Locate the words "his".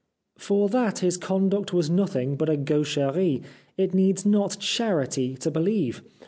0.97-1.15